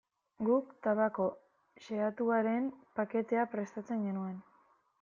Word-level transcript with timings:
Guk 0.45 0.71
tabako 0.87 1.27
xehatuaren 1.89 2.67
paketea 3.01 3.47
prestatzen 3.55 4.05
genuen. 4.09 4.41